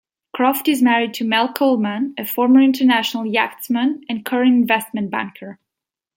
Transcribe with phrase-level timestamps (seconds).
[0.35, 5.59] Croft is married to Mel Coleman, a former international yachtsman and current investment banker.